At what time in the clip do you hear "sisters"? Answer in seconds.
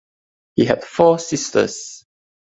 1.19-2.07